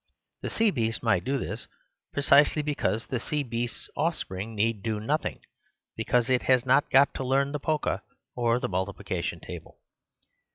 [0.41, 1.67] The sea beast might do this,
[2.11, 5.41] precisely be cause the sea beast's offspring need do noth ing;
[5.95, 7.99] because it has not got to learn the polka
[8.35, 9.77] or the multiplication table.